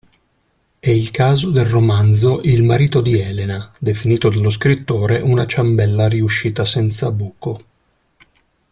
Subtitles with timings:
[0.79, 6.65] È il caso del romanzo Il marito di Elena, definito dallo scrittore una ciambella riuscita
[6.65, 7.63] senza buco.